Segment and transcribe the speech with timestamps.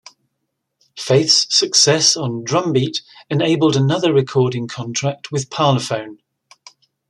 [0.97, 6.17] Faith's success on "Drumbeat" enabled another recording contract, with Parlophone.